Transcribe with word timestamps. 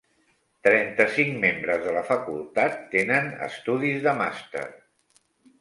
Trenta-cinc 0.67 1.35
membres 1.43 1.83
de 1.83 1.93
la 1.99 2.03
facultat 2.09 2.81
tenen 2.97 3.31
estudis 3.51 4.03
de 4.09 4.19
màster. 4.23 4.69